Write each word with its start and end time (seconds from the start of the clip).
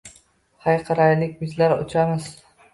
Hayqiraylik: 0.67 1.37
Bizlar 1.45 1.79
uchamiz! 1.87 2.31